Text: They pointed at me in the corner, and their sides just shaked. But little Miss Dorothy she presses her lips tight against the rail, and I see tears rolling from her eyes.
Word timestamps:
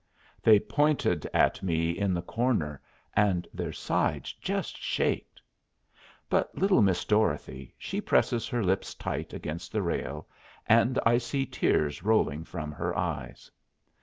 They 0.41 0.59
pointed 0.59 1.27
at 1.31 1.61
me 1.61 1.91
in 1.91 2.15
the 2.15 2.23
corner, 2.23 2.81
and 3.15 3.47
their 3.53 3.71
sides 3.71 4.33
just 4.33 4.75
shaked. 4.81 5.39
But 6.27 6.57
little 6.57 6.81
Miss 6.81 7.05
Dorothy 7.05 7.75
she 7.77 8.01
presses 8.01 8.47
her 8.47 8.63
lips 8.63 8.95
tight 8.95 9.31
against 9.31 9.71
the 9.71 9.83
rail, 9.83 10.27
and 10.65 10.97
I 11.05 11.19
see 11.19 11.45
tears 11.45 12.01
rolling 12.01 12.45
from 12.45 12.71
her 12.71 12.97
eyes. 12.97 13.51